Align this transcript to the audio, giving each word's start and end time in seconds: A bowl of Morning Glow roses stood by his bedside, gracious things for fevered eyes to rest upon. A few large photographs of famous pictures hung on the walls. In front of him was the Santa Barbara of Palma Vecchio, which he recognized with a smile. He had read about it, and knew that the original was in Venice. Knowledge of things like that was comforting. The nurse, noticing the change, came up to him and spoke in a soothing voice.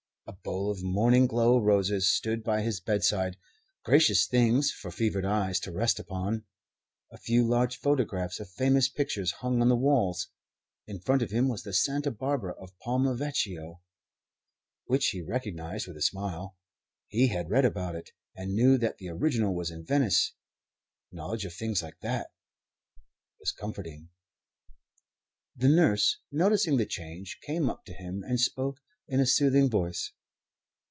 A 0.27 0.33
bowl 0.43 0.71
of 0.71 0.81
Morning 0.81 1.27
Glow 1.27 1.57
roses 1.57 2.07
stood 2.09 2.41
by 2.41 2.61
his 2.61 2.79
bedside, 2.79 3.35
gracious 3.83 4.25
things 4.25 4.71
for 4.71 4.89
fevered 4.89 5.25
eyes 5.25 5.59
to 5.59 5.73
rest 5.73 5.99
upon. 5.99 6.45
A 7.11 7.17
few 7.17 7.45
large 7.45 7.75
photographs 7.75 8.39
of 8.39 8.49
famous 8.49 8.87
pictures 8.87 9.31
hung 9.33 9.61
on 9.61 9.67
the 9.67 9.75
walls. 9.75 10.29
In 10.87 11.01
front 11.01 11.21
of 11.21 11.31
him 11.31 11.49
was 11.49 11.63
the 11.63 11.73
Santa 11.73 12.11
Barbara 12.11 12.53
of 12.53 12.77
Palma 12.79 13.13
Vecchio, 13.13 13.81
which 14.85 15.07
he 15.09 15.21
recognized 15.21 15.85
with 15.85 15.97
a 15.97 16.01
smile. 16.01 16.55
He 17.09 17.27
had 17.27 17.49
read 17.49 17.65
about 17.65 17.95
it, 17.95 18.11
and 18.33 18.55
knew 18.55 18.77
that 18.77 18.99
the 18.99 19.09
original 19.09 19.53
was 19.53 19.69
in 19.69 19.83
Venice. 19.83 20.33
Knowledge 21.11 21.43
of 21.43 21.53
things 21.53 21.83
like 21.83 21.99
that 21.99 22.27
was 23.41 23.51
comforting. 23.51 24.07
The 25.57 25.67
nurse, 25.67 26.19
noticing 26.31 26.77
the 26.77 26.85
change, 26.85 27.39
came 27.45 27.69
up 27.69 27.83
to 27.83 27.93
him 27.93 28.23
and 28.23 28.39
spoke 28.39 28.79
in 29.09 29.19
a 29.19 29.25
soothing 29.25 29.69
voice. 29.69 30.13